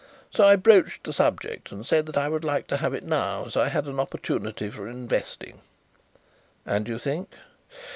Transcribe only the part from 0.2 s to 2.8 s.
So I broached the subject and said that I should like to